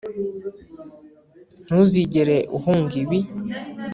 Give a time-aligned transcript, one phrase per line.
[1.65, 3.19] ntuzigera uhunga ibi